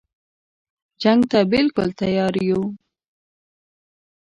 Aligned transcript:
جنګ 1.01 1.21
ته 1.31 1.39
بالکل 1.51 1.89
تیار 2.01 2.33
یو. 2.49 2.61